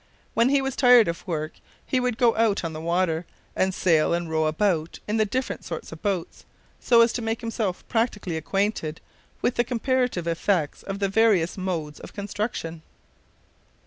When 0.33 0.49
he 0.49 0.63
was 0.63 0.75
tired 0.75 1.07
of 1.07 1.27
work 1.27 1.59
he 1.85 1.99
would 1.99 2.17
go 2.17 2.35
out 2.35 2.63
on 2.63 2.73
the 2.73 2.81
water, 2.81 3.27
and 3.55 3.71
sail 3.71 4.15
and 4.15 4.31
row 4.31 4.47
about 4.47 4.99
in 5.07 5.17
the 5.17 5.25
different 5.25 5.63
sorts 5.63 5.91
of 5.91 6.01
boats, 6.01 6.43
so 6.79 7.01
as 7.01 7.13
to 7.13 7.21
make 7.21 7.41
himself 7.41 7.87
practically 7.87 8.35
acquainted 8.35 8.99
with 9.43 9.57
the 9.57 9.63
comparative 9.63 10.25
effects 10.25 10.81
of 10.81 10.97
the 10.97 11.07
various 11.07 11.55
modes 11.55 11.99
of 11.99 12.13
construction. 12.13 12.81